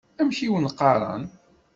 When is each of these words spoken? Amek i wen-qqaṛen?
Amek 0.21 0.39
i 0.45 0.47
wen-qqaṛen? 0.51 1.23